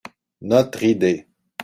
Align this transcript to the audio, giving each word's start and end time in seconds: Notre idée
Notre 0.41 0.81
idée 0.89 1.27